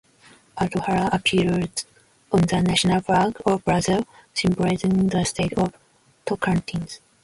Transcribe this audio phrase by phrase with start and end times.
[0.57, 1.85] Adhara appears
[2.31, 5.75] on the national flag of Brazil, symbolising the state of
[6.25, 6.97] Tocantins.